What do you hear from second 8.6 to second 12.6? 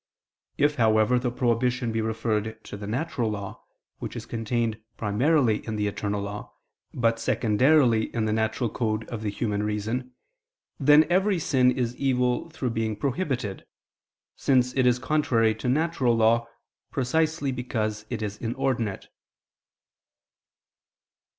code of the human reason, then every sin is evil